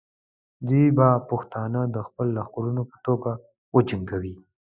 دوی 0.67 0.85
به 0.97 1.07
پښتانه 1.29 1.81
د 1.95 1.97
خپلو 2.07 2.29
لښکرو 2.37 2.87
په 2.91 2.97
توګه 3.05 3.31
وجنګوي. 3.75 4.35